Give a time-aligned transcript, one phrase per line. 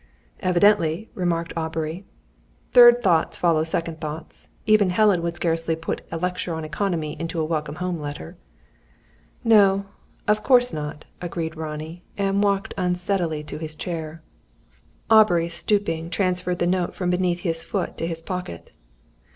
[0.39, 2.05] "Evidently," remarked Aubrey,
[2.73, 4.47] "third thoughts followed second thoughts.
[4.65, 8.35] Even Helen would scarcely put a lecture on economy into a welcome home letter."
[9.43, 9.85] "No,
[10.27, 14.23] of course not," agreed Ronnie, and walked unsteadily to his chair.
[15.11, 18.71] Aubrey, stooping, transferred the note from beneath his foot to his pocket.